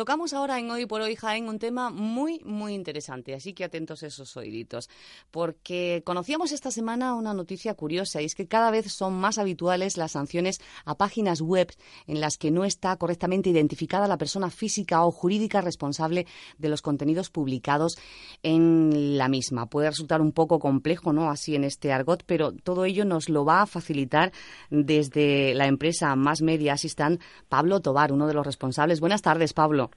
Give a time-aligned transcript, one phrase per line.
[0.00, 4.02] Tocamos ahora en Hoy por Hoy, Jaén, un tema muy, muy interesante, así que atentos
[4.02, 4.88] a esos oíditos,
[5.30, 9.98] porque conocíamos esta semana una noticia curiosa, y es que cada vez son más habituales
[9.98, 11.70] las sanciones a páginas web
[12.06, 16.80] en las que no está correctamente identificada la persona física o jurídica responsable de los
[16.80, 17.98] contenidos publicados
[18.42, 19.66] en la misma.
[19.66, 23.44] Puede resultar un poco complejo, ¿no?, así en este argot, pero todo ello nos lo
[23.44, 24.32] va a facilitar
[24.70, 29.00] desde la empresa Más Media Assistant, Pablo Tobar, uno de los responsables.
[29.00, 29.89] Buenas tardes, Pablo.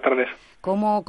[0.00, 0.28] Buenas tardes.
[0.60, 1.04] ¿Cómo,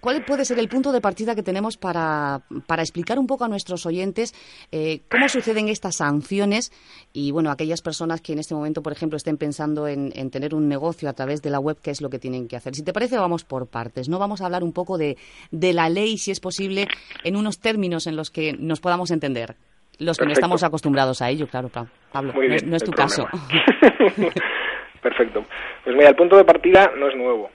[0.00, 3.48] cuál puede ser el punto de partida que tenemos para, para explicar un poco a
[3.48, 4.32] nuestros oyentes
[4.72, 6.72] eh, cómo suceden estas sanciones
[7.12, 10.68] y, bueno, aquellas personas que en este momento, por ejemplo, estén pensando en, tener un
[10.68, 12.74] negocio a través de la web, qué es lo que tienen que hacer?
[12.74, 14.08] Si te parece, vamos por partes.
[14.08, 15.16] No vamos a hablar un poco de,
[15.50, 16.88] de la ley, si es posible,
[17.24, 19.56] en unos términos en los que nos podamos entender.
[19.98, 22.32] Los que no estamos acostumbrados a ello, claro, Pablo.
[22.32, 23.26] no, es, tu caso.
[25.02, 25.44] Perfecto.
[25.84, 27.50] Pues mira, el punto de partida no es nuevo.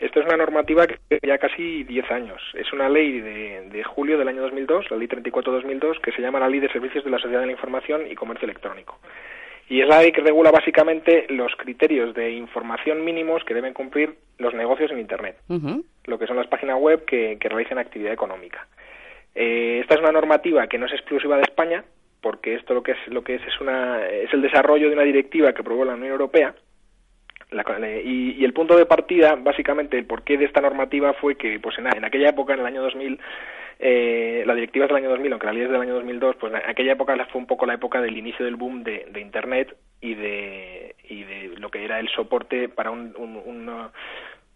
[0.00, 2.42] Esto es una normativa que ya casi 10 años.
[2.54, 6.48] Es una ley de, julio del año 2002, la Ley 34-2002, que se llama la
[6.48, 8.98] Ley de Servicios de la Sociedad de la Información y Comercio Electrónico.
[9.68, 14.14] Y es la ley que regula básicamente los criterios de información mínimos que deben cumplir
[14.38, 15.36] los negocios en Internet,
[16.06, 18.66] lo que son las páginas web que, que realizan actividad económica.
[19.34, 21.84] Eh, esta es una normativa que no es exclusiva de España,
[22.20, 25.04] porque esto lo que es lo que es es una es el desarrollo de una
[25.04, 26.54] directiva que aprobó la Unión Europea
[28.04, 32.04] y, el punto de partida, básicamente, el porqué de esta normativa fue que, pues en,
[32.04, 33.18] aquella época, en el año 2000,
[33.80, 36.52] eh, la directiva es del año 2000, aunque la ley es del año 2002, pues
[36.52, 40.14] en aquella época fue un poco la época del inicio del boom de, Internet y
[40.14, 43.14] de, y de lo que era el soporte para un,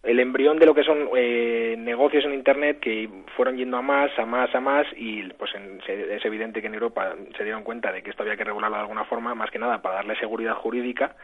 [0.03, 4.11] el embrión de lo que son eh, negocios en Internet que fueron yendo a más,
[4.19, 5.51] a más, a más y pues
[5.87, 8.83] es evidente que en Europa se dieron cuenta de que esto había que regularlo de
[8.83, 11.15] alguna forma, más que nada para darle seguridad jurídica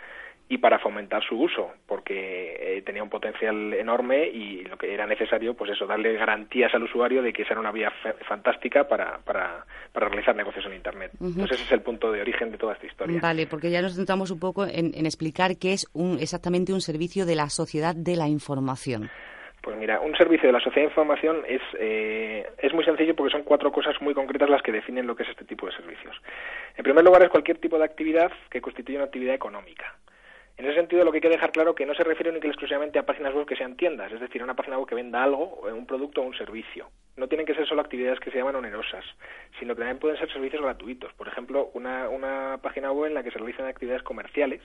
[0.51, 5.07] y para fomentar su uso, porque eh, tenía un potencial enorme y lo que era
[5.07, 7.89] necesario, pues eso, darle garantías al usuario de que esa era una vía
[8.27, 11.13] fantástica para, para, para, realizar negocios en Internet.
[11.21, 13.21] Entonces ese es el punto de origen de toda esta historia.
[13.21, 17.25] Vale, porque ya nos centramos un poco en, explicar qué es un, exactamente un servicio
[17.25, 19.09] de la sociedad de la información.
[19.61, 23.31] Pues mira, un servicio de la sociedad de información es, eh, es muy sencillo porque
[23.31, 26.21] son cuatro cosas muy concretas las que definen lo que es este tipo de servicios.
[26.75, 29.95] En primer lugar, es cualquier tipo de actividad que constituye una actividad económica.
[30.61, 32.99] En ese sentido, lo que hay que dejar claro que no se refiere únicamente exclusivamente
[32.99, 35.59] a páginas web que sean tiendas, es decir, a una página web que venda algo,
[35.63, 36.91] un producto o un servicio.
[37.17, 39.03] No tienen que ser solo actividades que se llaman onerosas,
[39.57, 41.11] sino que también pueden ser servicios gratuitos.
[41.13, 44.61] Por ejemplo, una, una página web en la que se realizan actividades comerciales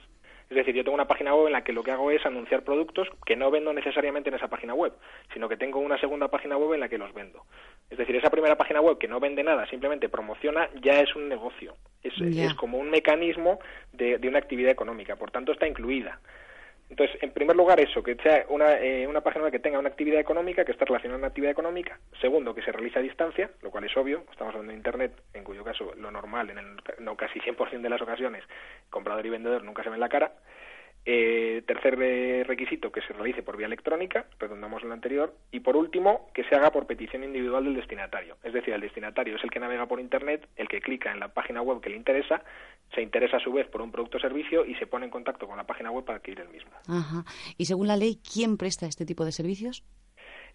[0.49, 2.62] es decir, yo tengo una página web en la que lo que hago es anunciar
[2.62, 4.93] productos que no vendo necesariamente en esa página web,
[5.34, 7.43] sino que tengo una segunda página web en la que los vendo.
[7.91, 11.29] Es decir, esa primera página web que no vende nada, simplemente promociona, ya es un
[11.29, 11.75] negocio.
[12.03, 13.59] Es, es como un mecanismo
[13.93, 16.21] de, de una actividad económica, por tanto está incluida.
[16.88, 19.88] Entonces, en primer lugar, eso, que sea una, eh, una página web que tenga una
[19.88, 21.98] actividad económica, que está relacionada con una actividad económica.
[22.20, 24.24] Segundo, que se realice a distancia, lo cual es obvio.
[24.30, 27.91] Estamos hablando de Internet, en cuyo caso lo normal, en el, no casi 100% de
[27.91, 28.44] las ocasiones,
[28.88, 30.32] comprador y vendedor nunca se ven la cara.
[31.09, 31.97] Eh, tercer
[32.49, 35.33] requisito, que se realice por vía electrónica, redundamos en lo anterior.
[35.53, 38.39] Y por último, que se haga por petición individual del destinatario.
[38.43, 41.28] Es decir, el destinatario es el que navega por Internet, el que clica en la
[41.28, 42.43] página web que le interesa,
[42.93, 45.47] se interesa a su vez por un producto o servicio y se pone en contacto
[45.47, 46.72] con la página web para adquirir el mismo.
[46.89, 47.25] Ajá.
[47.56, 49.84] Y según la ley, ¿quién presta este tipo de servicios?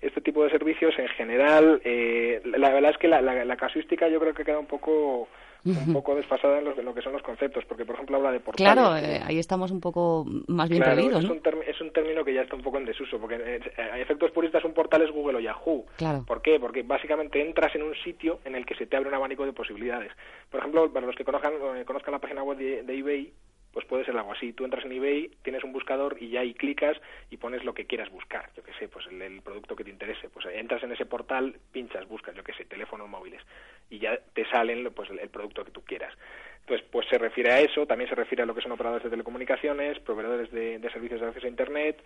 [0.01, 4.19] Este tipo de servicios, en general, eh, la verdad es que la, la casuística yo
[4.19, 5.29] creo que queda un poco
[5.63, 8.73] un poco desfasada en, lo que son los conceptos, porque por ejemplo habla de portales.
[8.73, 12.33] Claro, eh, ahí estamos un poco más bien perdidos, es, un es un término que
[12.33, 15.37] ya está un poco en desuso, porque eh, a efectos puristas un portal es Google
[15.37, 15.85] o Yahoo.
[15.97, 16.23] Claro.
[16.25, 16.59] ¿Por qué?
[16.59, 19.53] Porque básicamente entras en un sitio en el que se te abre un abanico de
[19.53, 20.11] posibilidades.
[20.49, 23.33] Por ejemplo, para los que conozcan, eh, conozcan la página web de, de eBay,
[23.71, 24.53] pues puede ser algo así.
[24.53, 26.97] Tú entras en eBay, tienes un buscador y ya ahí clicas
[27.29, 28.49] y pones lo que quieras buscar.
[28.55, 30.29] Yo qué sé, pues el, producto que te interese.
[30.29, 33.41] Pues entras en ese portal, pinchas, buscas, yo qué sé, teléfonos móviles
[33.89, 36.13] y ya te salen pues el, producto que tú quieras.
[36.61, 39.09] Entonces, pues se refiere a eso, también se refiere a lo que son operadores de
[39.09, 42.03] telecomunicaciones, proveedores de, servicios de acceso a Internet,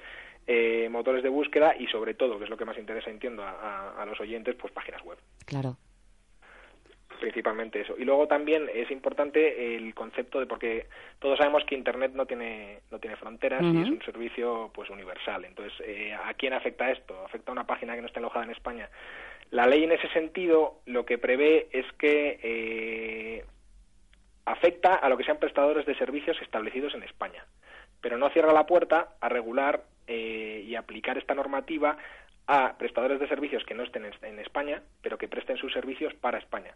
[0.48, 4.02] eh, motores de búsqueda y sobre todo, que es lo que más interesa, entiendo, a,
[4.02, 5.18] a los oyentes, pues páginas web.
[5.46, 5.78] Claro.
[7.20, 7.96] principalmente eso.
[7.98, 10.88] Y luego también es importante el concepto de porque
[11.20, 15.46] todos sabemos que Internet no tiene no tiene fronteras y es un servicio pues universal.
[15.46, 17.26] Entonces, eh, ¿a quién afecta esto?
[17.26, 18.90] Afecta a una página que no está alojada en España.
[19.52, 23.46] La ley en ese sentido lo que prevé es que eh,
[24.46, 27.46] afecta a lo que sean prestadores de servicios establecidos en España,
[28.02, 31.98] pero no cierra la puerta a regular eh, y aplicar esta normativa
[32.48, 36.38] a prestadores de servicios que no estén en España, pero que presten sus servicios para
[36.38, 36.76] España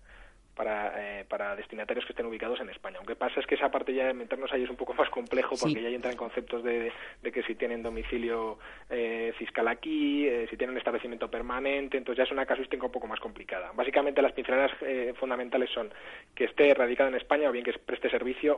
[0.60, 0.92] para,
[1.22, 2.98] eh, para destinatarios que estén ubicados en España.
[2.98, 5.56] Aunque pasa es que esa parte ya de meternos ahí es un poco más complejo
[5.58, 6.92] porque ya entran conceptos de,
[7.22, 8.60] de, que si tienen domicilio
[8.90, 13.08] eh, fiscal aquí, eh, si tienen establecimiento permanente, entonces ya es una casuística un poco
[13.08, 13.72] más complicada.
[13.74, 14.72] Básicamente las pinceladas
[15.18, 15.94] fundamentales son
[16.36, 18.58] que esté radicado en España o bien que preste servicio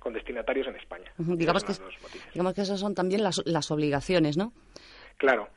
[0.00, 1.12] con destinatarios en España.
[1.16, 1.74] digamos, que,
[2.32, 4.52] digamos que esas son también las, las obligaciones, ¿no?
[5.16, 5.48] Claro.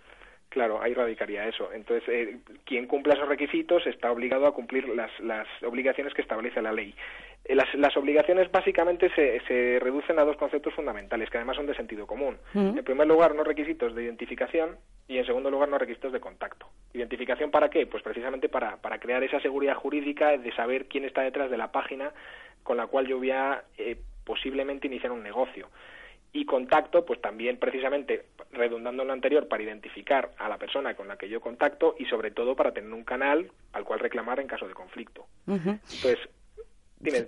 [0.49, 1.71] Claro, ahí radicaría eso.
[1.73, 6.61] Entonces, eh, quien cumpla esos requisitos está obligado a cumplir las, las obligaciones que establece
[6.61, 6.95] la ley.
[7.43, 11.65] Eh, las, las, obligaciones básicamente se, se, reducen a dos conceptos fundamentales, que además son
[11.67, 12.37] de sentido común.
[12.53, 14.77] En primer lugar, no requisitos de identificación
[15.07, 16.67] y en segundo lugar, no requisitos de contacto.
[16.93, 17.85] ¿Identificación para qué?
[17.85, 21.71] Pues precisamente para, para crear esa seguridad jurídica de saber quién está detrás de la
[21.71, 22.13] página
[22.63, 25.69] con la cual yo voy a eh, posiblemente iniciar un negocio
[26.37, 31.07] y contacto, pues también precisamente redundando en lo anterior para identificar a la persona con
[31.07, 34.47] la que yo contacto y sobre todo para tener un canal al cual reclamar en
[34.47, 35.25] caso de conflicto.
[35.47, 36.19] Entonces,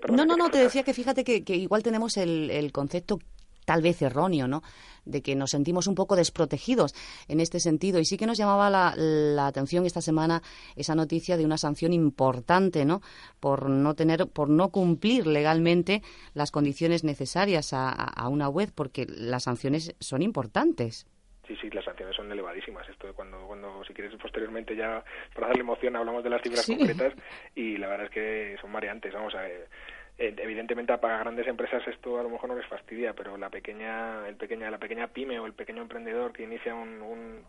[0.09, 3.19] no, no, no, te decía que fíjate que, que igual tenemos el, el concepto
[3.65, 4.61] tal vez erróneo, ¿no?
[5.09, 6.93] De que nos sentimos un poco desprotegidos
[7.27, 7.99] en este sentido.
[7.99, 10.41] Y sí que nos llamaba la, atención esta semana
[10.75, 13.01] esa noticia de una sanción importante, ¿no?
[13.39, 16.01] Por no tener, por no cumplir legalmente
[16.33, 21.07] las condiciones necesarias a, una web, porque las sanciones son importantes.
[21.47, 22.87] Sí, sí, las sanciones son elevadísimas.
[22.87, 25.03] Esto cuando, cuando si quieres posteriormente ya
[25.33, 27.13] para darle emoción hablamos de las cifras concretas
[27.55, 29.11] y la verdad es que son variantes.
[29.13, 29.67] Vamos a ver
[30.19, 34.35] evidentemente para grandes empresas esto a lo mejor no les fastidia, pero la pequeña, el
[34.35, 37.43] pequeña, la pequeña pyme o el pequeño emprendedor que inicia un,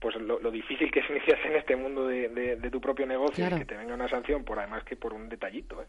[0.00, 3.58] pues lo, difícil que es iniciarse en este mundo de, de, tu propio negocio y
[3.58, 5.86] que te venga una sanción por además que por un detallito ¿eh?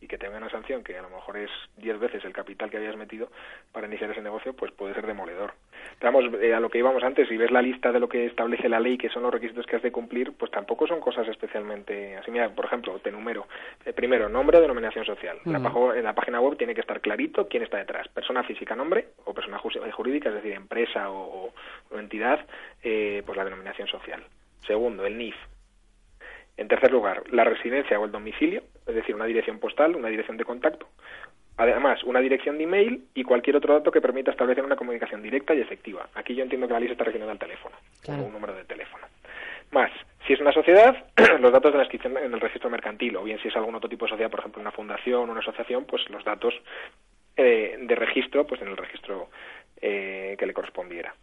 [0.00, 2.70] y que te venga una sanción que a lo mejor es diez veces el capital
[2.70, 3.28] que habías metido
[3.72, 5.52] para iniciar ese negocio pues puede ser demoledor.
[6.00, 8.68] Vamos eh, a lo que íbamos antes si ves la lista de lo que establece
[8.68, 12.16] la ley que son los requisitos que has de cumplir pues tampoco son cosas especialmente
[12.16, 12.30] así.
[12.30, 13.46] Mira por ejemplo te numero
[13.84, 15.38] eh, primero nombre o denominación social.
[15.44, 19.34] En, la, página web tiene que estar clarito quién está detrás persona física nombre o
[19.34, 21.52] persona jurídica es decir empresa o,
[21.98, 22.46] entidad
[22.82, 24.22] pues la denominación social.
[24.66, 25.36] Segundo, el NIF.
[26.56, 30.36] En tercer lugar, la residencia o el domicilio, es decir, una dirección postal, una dirección
[30.36, 30.86] de contacto.
[31.56, 35.54] Además, una dirección de email y cualquier otro dato que permita establecer una comunicación directa
[35.54, 36.08] y efectiva.
[36.14, 37.76] Aquí yo entiendo que la ley se está refiriendo al teléfono,
[38.08, 39.06] un número de teléfono.
[39.70, 39.90] Más,
[40.26, 41.04] si es una sociedad,
[41.40, 43.88] los datos de la inscripción en el registro mercantil, o bien si es algún otro
[43.88, 46.54] tipo de sociedad, por ejemplo, una fundación, o una asociación, pues los datos
[47.36, 49.28] eh, de registro, pues en el registro
[49.80, 51.14] eh, que le correspondiera.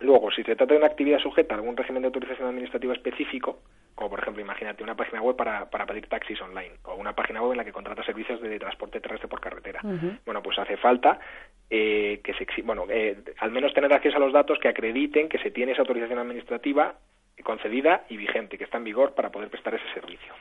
[0.00, 3.60] Luego, si se trata de una actividad sujeta a algún régimen de autorización administrativa específico,
[3.94, 7.40] como por ejemplo, imagínate una página web para, para pedir taxis online o una página
[7.40, 9.80] web en la que contrata servicios de transporte terrestre por carretera.
[10.26, 11.18] Bueno, pues hace falta
[11.70, 15.38] eh, que se bueno, eh, al menos tener acceso a los datos que acrediten que
[15.38, 16.94] se tiene esa autorización administrativa
[17.42, 20.32] concedida y vigente, que está en vigor para poder prestar ese servicio.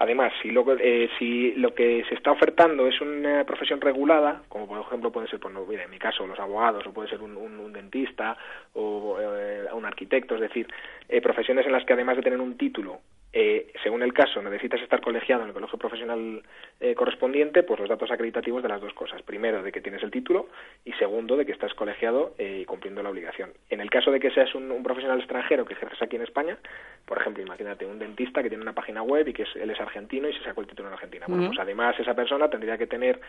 [0.00, 4.68] Además, si lo, eh, si lo que se está ofertando es una profesión regulada, como
[4.68, 7.20] por ejemplo puede ser, pues no, mira, en mi caso, los abogados, o puede ser
[7.20, 8.36] un, un, dentista
[8.74, 10.68] o eh, un arquitecto, es decir,
[11.08, 13.00] eh, profesiones en las que además de tener un título
[13.32, 16.42] eh, según el caso, necesitas estar colegiado en el colegio profesional
[16.80, 19.22] eh, correspondiente, pues los datos acreditativos de las dos cosas.
[19.22, 20.48] Primero, de que tienes el título
[20.84, 23.50] y segundo, de que estás colegiado eh, y cumpliendo la obligación.
[23.68, 26.56] En el caso de que seas un, profesional extranjero que ejerces aquí en España,
[27.04, 29.80] por ejemplo, imagínate un dentista que tiene una página web y que es, él es
[29.80, 31.26] argentino y se sacó el título en Argentina.
[31.28, 33.20] Bueno, pues además esa persona tendría que tener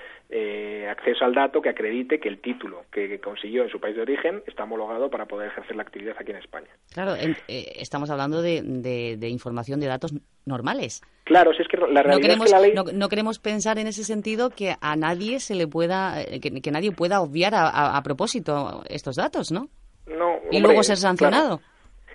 [0.89, 4.43] acceso al dato que acredite que el título que, consiguió en su país de origen
[4.47, 6.69] está homologado para poder ejercer la actividad aquí en España.
[6.93, 7.15] Claro,
[7.47, 8.61] estamos hablando de,
[9.17, 10.13] de información de datos
[10.45, 11.01] normales.
[11.23, 12.93] Claro, si es que la realidad no queremos, es que la ley...
[12.95, 16.91] no, queremos pensar en ese sentido que a nadie se le pueda, eh, que, nadie
[16.91, 19.69] pueda obviar a, propósito estos datos, ¿no?
[20.07, 20.39] No.
[20.51, 21.61] Y luego ser sancionado.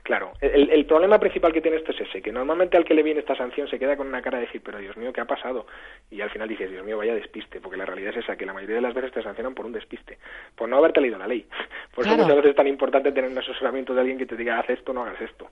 [0.05, 3.03] Claro, el, el, problema principal que tiene esto es ese, que normalmente al que le
[3.03, 5.25] viene esta sanción se queda con una cara de decir, pero Dios mío, ¿qué ha
[5.25, 5.67] pasado?
[6.11, 8.53] Y al final dices, Dios mío, vaya despiste, porque la realidad es esa, que la
[8.53, 10.19] mayoría de las veces te sancionan por un despiste,
[10.57, 11.47] por no haberte leído la ley.
[11.95, 14.59] Por eso muchas veces es tan importante tener un asesoramiento de alguien que te diga,
[14.59, 15.49] haz esto, no hagas esto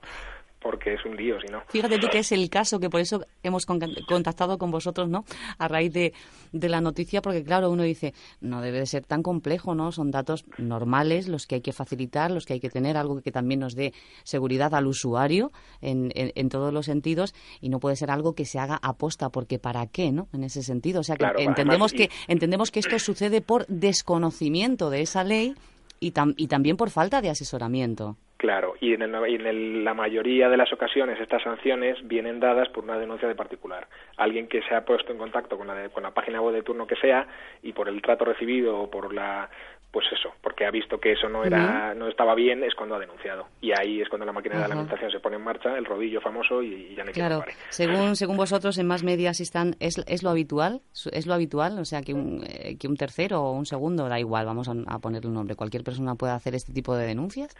[0.63, 1.61] porque es un lío, si no.
[1.67, 5.25] Fíjate tú que es el caso, que por eso hemos contactado con vosotros, ¿no?
[5.57, 6.13] A raíz de,
[6.53, 9.91] de la noticia, porque claro, uno dice, no debe de ser tan complejo, ¿no?
[9.91, 13.31] Son datos normales los que hay que facilitar, los que hay que tener, algo que
[13.31, 13.93] también nos dé
[14.23, 15.51] seguridad al usuario
[15.81, 19.59] en, en, todos los sentidos y no puede ser algo que se haga aposta, porque
[19.59, 20.29] ¿para qué, no?
[20.33, 21.01] En ese sentido.
[21.01, 25.55] O sea, que entendemos, que, entendemos que esto sucede por desconocimiento de esa ley
[25.99, 28.17] y, y también por falta de asesoramiento.
[28.43, 33.25] Claro, y en, la mayoría de las ocasiones estas sanciones vienen dadas por una denuncia
[33.25, 33.87] de particular.
[34.17, 36.85] Alguien que se ha puesto en contacto con la, con la página web de turno
[36.85, 37.25] que sea
[37.61, 39.49] y por el trato recibido o por la
[39.91, 42.99] pues eso, porque ha visto que eso no era, no estaba bien, es cuando ha
[42.99, 43.47] denunciado.
[43.61, 46.19] Y ahí es cuando la máquina de la administración se pone en marcha, el rodillo
[46.19, 50.31] famoso y, ya no Claro, según, según vosotros en más medias están, ¿es, ¿es lo
[50.31, 50.81] habitual?
[51.13, 51.79] ¿Es lo habitual?
[51.79, 54.73] O sea, que un, eh, que un tercero o un segundo, da igual, vamos a,
[54.87, 57.55] a ponerle un nombre, cualquier persona puede hacer este tipo de denuncias.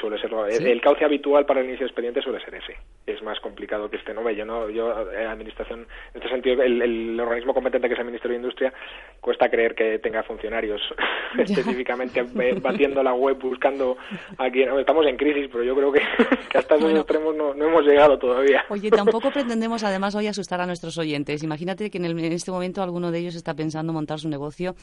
[0.00, 0.30] Suele ser
[0.66, 2.76] el cauce habitual para el inicio de expediente suele ser ese.
[3.06, 7.18] Es más complicado que este no yo no yo eh, administración en este sentido el,
[7.20, 8.72] organismo competente que es el Ministerio de Industria
[9.20, 10.80] cuesta creer que tenga funcionarios
[11.38, 13.98] específicamente eh, batiendo la web buscando
[14.38, 16.00] a quien estamos en crisis, pero yo creo que,
[16.54, 18.64] hasta esos extremos no, hemos llegado todavía.
[18.68, 21.42] Oye, tampoco pretendemos además hoy asustar a nuestros oyentes.
[21.42, 24.74] Imagínate que en, este momento alguno de ellos está pensando montar su negocio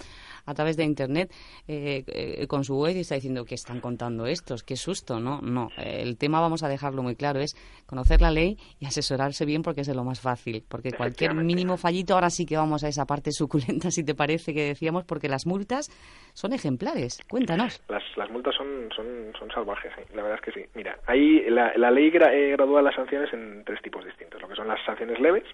[0.45, 1.31] a través de internet
[1.67, 5.42] eh, con su web y está diciendo que están contando estos, que susto, ¿no?
[5.42, 9.62] No, el tema vamos a dejarlo muy claro, es conocer la ley y asesorarse bien
[9.62, 12.88] porque es de lo más fácil, porque cualquier mínimo fallito, ahora sí que vamos a
[12.88, 15.90] esa parte suculenta, si te parece que decíamos, porque las multas
[16.34, 17.20] son ejemplares.
[17.30, 17.82] Cuéntanos.
[17.90, 19.06] Las, las multas son, son,
[19.40, 20.70] son salvajes, la verdad es que sí.
[20.76, 24.56] Mira, ahí la, la ley eh, gradúa las sanciones en tres tipos distintos, lo que
[24.56, 25.46] son las sanciones leves,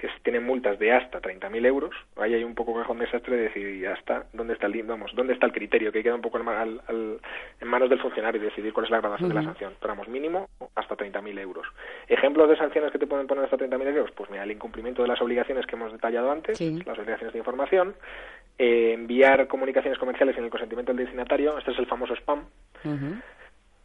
[0.00, 3.80] que tienen multas de hasta 30.000 euros, ahí hay un poco cajón desastre de decir,
[3.80, 5.92] ya está, ¿dónde está el, vamos, ¿dónde está el criterio?
[5.92, 9.34] Que queda un poco en, manos del funcionario y decidir cuál es la graduación de
[9.34, 9.74] la sanción.
[9.78, 11.66] Pero vamos, mínimo hasta 30.000 euros.
[12.08, 14.10] ¿Ejemplos de sanciones que te pueden poner hasta 30.000 euros?
[14.12, 17.94] Pues mira, el incumplimiento de las obligaciones que hemos detallado antes, las obligaciones de información,
[18.58, 22.46] eh, enviar comunicaciones comerciales en el consentimiento del destinatario, este es el famoso spam,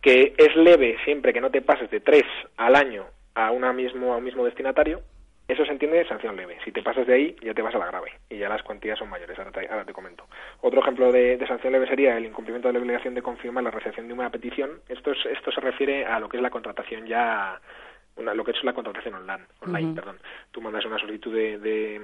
[0.02, 2.24] que es leve siempre que no te pases de tres
[2.56, 5.02] al año a, una mismo, a un mismo destinatario,
[5.48, 6.58] eso se entiende de sanción leve.
[6.64, 8.98] Si te pasas de ahí, ya te vas a la grave y ya las cuantías
[8.98, 9.38] son mayores.
[9.38, 10.26] Ahora te, comento.
[10.62, 14.08] Otro ejemplo de, sanción leve sería el incumplimiento de la obligación de confirmar la recepción
[14.08, 14.82] de una petición.
[14.90, 17.60] Esto, es, esto se refiere a lo que es la contratación ya,
[18.16, 19.46] una, lo que es la contratación online.
[19.62, 20.18] online perdón.
[20.52, 22.00] Tú mandas una solicitud de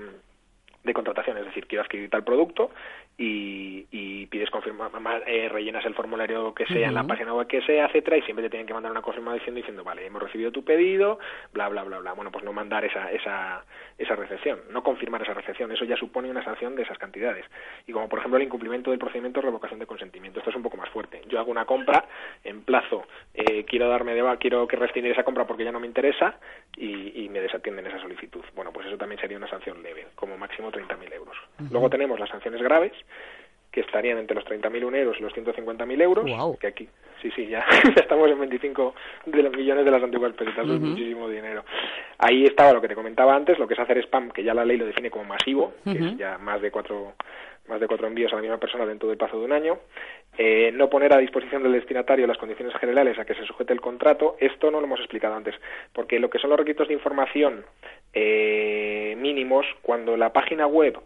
[0.84, 2.72] de contratación, es decir, quiero adquirir tal producto
[3.22, 4.90] y, y pides confirmar,
[5.28, 8.42] eh, rellenas el formulario que sea en la página web que sea, etcétera, y siempre
[8.44, 11.20] te tienen que mandar una confirmación diciendo, vale, hemos recibido tu pedido,
[11.54, 12.14] bla, bla, bla, bla.
[12.14, 13.64] Bueno, pues no mandar esa, esa,
[14.00, 17.46] esa recepción, no confirmar esa recepción, eso ya supone una sanción de esas cantidades.
[17.86, 20.64] Y como por ejemplo el incumplimiento del procedimiento de revocación de consentimiento, esto es un
[20.64, 21.22] poco más fuerte.
[21.28, 22.06] Yo hago una compra,
[22.44, 25.88] en plazo, eh, quiero darme de quiero que rescindir esa compra porque ya no me
[25.88, 26.40] interesa
[26.76, 28.44] y, y me desatienden esa solicitud.
[28.56, 31.38] Bueno, pues eso también sería una sanción leve, como máximo 30.000 euros.
[31.70, 32.94] Luego tenemos las sanciones graves,
[33.72, 36.90] que estarían entre los 30.000 euros y los 150.000 euros, que aquí,
[37.22, 37.66] sí, sí, ya,
[37.96, 38.94] estamos en 25
[39.28, 41.64] de los millones de las antiguas pesetas, es muchísimo dinero.
[42.18, 44.66] Ahí estaba lo que te comentaba antes, lo que es hacer spam, que ya la
[44.66, 47.14] ley lo define como masivo, que es ya más de cuatro
[47.68, 49.80] más de cuatro envíos a la misma persona dentro del plazo de un año,
[50.38, 53.80] eh, no poner a disposición del destinatario las condiciones generales a que se sujete el
[53.80, 55.56] contrato, esto no lo hemos explicado antes,
[55.94, 57.64] porque lo que son los requisitos de información
[58.14, 61.00] eh, mínimos, cuando la página web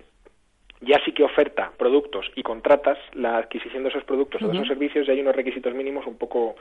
[0.82, 4.68] ya sí que oferta productos y contratas la adquisición de esos productos o de esos
[4.68, 6.56] servicios, ya hay unos requisitos mínimos un poco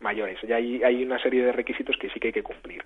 [0.00, 2.84] mayores, ya hay, hay una serie de requisitos que sí que hay que cumplir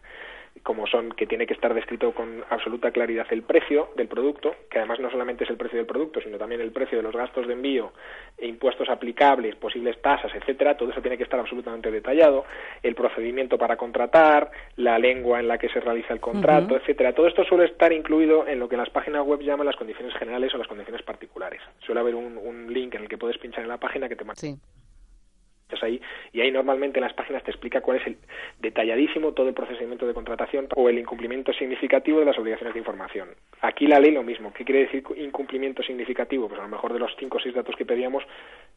[0.63, 4.79] como son que tiene que estar descrito con absoluta claridad el precio del producto, que
[4.79, 7.47] además no solamente es el precio del producto, sino también el precio de los gastos
[7.47, 7.93] de envío,
[8.39, 12.45] e impuestos aplicables, posibles tasas, etcétera, todo eso tiene que estar absolutamente detallado,
[12.83, 17.15] el procedimiento para contratar, la lengua en la que se realiza el contrato, etcétera.
[17.15, 20.55] Todo esto suele estar incluido en lo que las páginas web llaman las condiciones generales
[20.55, 21.61] o las condiciones particulares.
[21.85, 24.41] Suele haber un, link en el que puedes pinchar en la página que te marca
[25.83, 26.01] ahí
[26.33, 28.17] y ahí normalmente en las páginas te explica cuál es el
[28.61, 33.29] detalladísimo todo el procedimiento de contratación o el incumplimiento significativo de las obligaciones de información.
[33.61, 34.53] Aquí la ley lo mismo.
[34.53, 36.49] ¿Qué quiere decir incumplimiento significativo?
[36.49, 38.25] Pues a lo mejor de los cinco o seis datos que pedíamos,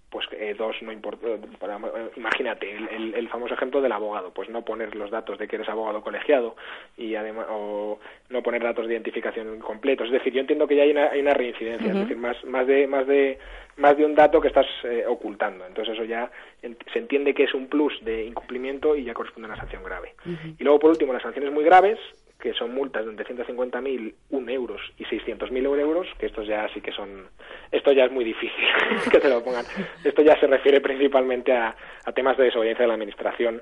[0.10, 1.28] pues eh, dos no importa.
[1.28, 5.58] Eh, imagínate el, el, famoso ejemplo del abogado, pues no poner los datos de que
[5.58, 6.56] eres abogado colegiado
[6.98, 8.00] y además o
[8.30, 10.08] no poner datos de identificación completos.
[10.08, 12.66] Es decir, yo entiendo que ya hay una, hay una reincidencia, es decir, más, más
[12.68, 13.38] de más de
[13.78, 15.66] más de un dato que estás eh, ocultando.
[15.66, 19.52] Entonces eso ya se entiende que es un plus de incumplimiento y ya corresponde a
[19.52, 20.16] una sanción grave.
[20.58, 22.00] Y luego, por último, las sanciones muy graves,
[22.40, 26.82] que son multas de entre 150.000, 1 euros y 600.000 euros, que estos ya sí
[26.82, 27.28] que son...
[27.72, 28.66] Esto ya es muy difícil
[29.12, 29.66] que te lo pongan.
[30.04, 31.76] Esto ya se refiere principalmente a,
[32.14, 33.62] temas de desobediencia de la Administración.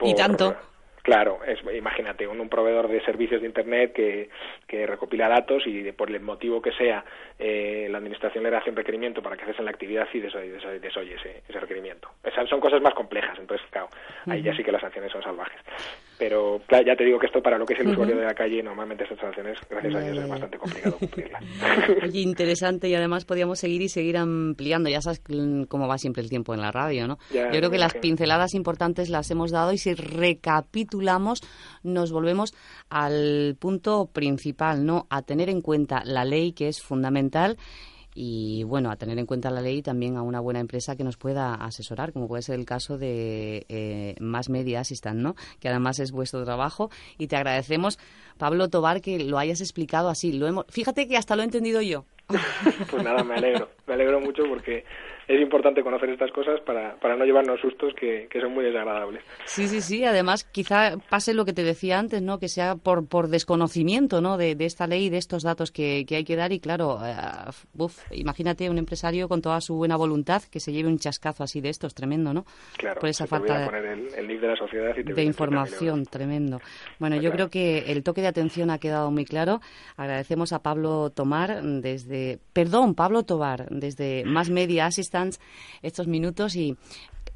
[0.00, 0.56] y tanto
[1.06, 4.28] Claro, es, imagínate, un, proveedor de servicios de Internet que,
[4.66, 7.04] que recopila datos y por el motivo que sea
[7.38, 11.42] eh, la Administración le hace un requerimiento para que cesen la actividad y desoye, ese,
[11.48, 12.10] ese requerimiento.
[12.24, 13.88] Esas son cosas más complejas, entonces, claro,
[14.26, 15.60] ahí ya sí que las sanciones son salvajes.
[16.18, 18.62] Pero ya te digo que esto para lo que es el usuario de la calle,
[18.62, 21.44] normalmente estas sanciones, gracias a Dios, es bastante complicado cumplirlas.
[22.02, 24.88] Oye, interesante y además podríamos seguir y seguir ampliando.
[24.88, 25.22] Ya sabes
[25.68, 27.18] cómo va siempre el tiempo en la radio, ¿no?
[27.32, 31.42] Yo creo que las pinceladas importantes las hemos dado y si recapitulamos
[31.82, 32.54] nos volvemos
[32.88, 35.06] al punto principal, ¿no?
[35.10, 37.56] A tener en cuenta la ley que es fundamental
[38.18, 41.18] y bueno, a tener en cuenta la ley también a una buena empresa que nos
[41.18, 45.36] pueda asesorar, como puede ser el caso de eh, Más Media Assistant, ¿no?
[45.60, 47.98] Que además es vuestro trabajo y te agradecemos,
[48.38, 50.32] Pablo Tobar, que lo hayas explicado así.
[50.32, 52.06] Lo hemos, fíjate que hasta lo he entendido yo.
[52.90, 54.84] pues nada, me alegro, me alegro mucho porque
[55.28, 59.22] es importante conocer estas cosas para, para no llevarnos sustos que, que, son muy desagradables.
[59.44, 60.04] Sí, sí, sí.
[60.04, 62.38] Además, quizá pase lo que te decía antes, ¿no?
[62.38, 64.36] Que sea por, por desconocimiento, ¿no?
[64.36, 66.52] De, de esta ley, de estos datos que, que hay que dar.
[66.52, 66.98] Y claro,
[67.78, 71.60] uh, imagínate un empresario con toda su buena voluntad que se lleve un chascazo así
[71.60, 72.44] de estos, tremendo, ¿no?
[72.76, 73.00] Claro.
[73.00, 76.60] Por esa falta de, poner el, el de la sociedad y te de información, tremendo.
[76.98, 79.60] Bueno, yo creo que el toque de atención ha quedado muy claro.
[79.96, 84.86] Agradecemos a Pablo Tomar desde, perdón, Pablo Tobar desde Más Media
[85.82, 86.76] Estos minutos y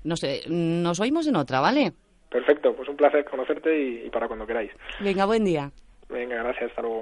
[0.04, 1.92] no sé, nos oímos en otra, ¿vale?
[2.30, 4.70] Perfecto, pues un placer conocerte y, y para cuando queráis.
[5.00, 5.70] Venga, buen día.
[6.08, 6.98] Venga, gracias, hasta luego.